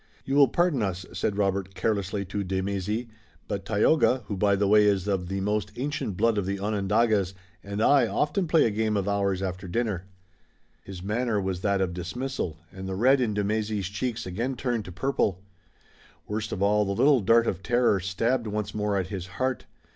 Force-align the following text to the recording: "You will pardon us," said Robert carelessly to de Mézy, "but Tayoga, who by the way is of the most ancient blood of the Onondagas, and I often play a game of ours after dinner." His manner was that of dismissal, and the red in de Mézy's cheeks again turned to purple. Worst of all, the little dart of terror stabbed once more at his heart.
"You 0.25 0.33
will 0.33 0.47
pardon 0.47 0.81
us," 0.81 1.05
said 1.13 1.37
Robert 1.37 1.75
carelessly 1.75 2.25
to 2.25 2.43
de 2.43 2.63
Mézy, 2.63 3.09
"but 3.47 3.65
Tayoga, 3.65 4.23
who 4.25 4.35
by 4.35 4.55
the 4.55 4.67
way 4.67 4.85
is 4.85 5.07
of 5.07 5.27
the 5.27 5.41
most 5.41 5.71
ancient 5.75 6.17
blood 6.17 6.39
of 6.39 6.47
the 6.47 6.57
Onondagas, 6.59 7.35
and 7.63 7.83
I 7.83 8.07
often 8.07 8.47
play 8.47 8.65
a 8.65 8.71
game 8.71 8.97
of 8.97 9.07
ours 9.07 9.43
after 9.43 9.67
dinner." 9.67 10.05
His 10.83 11.03
manner 11.03 11.39
was 11.39 11.61
that 11.61 11.81
of 11.81 11.93
dismissal, 11.93 12.57
and 12.71 12.89
the 12.89 12.95
red 12.95 13.21
in 13.21 13.35
de 13.35 13.43
Mézy's 13.43 13.89
cheeks 13.89 14.25
again 14.25 14.55
turned 14.55 14.85
to 14.85 14.91
purple. 14.91 15.43
Worst 16.25 16.51
of 16.51 16.63
all, 16.63 16.83
the 16.83 16.93
little 16.95 17.19
dart 17.21 17.45
of 17.45 17.61
terror 17.61 17.99
stabbed 17.99 18.47
once 18.47 18.73
more 18.73 18.97
at 18.97 19.09
his 19.09 19.27
heart. 19.37 19.67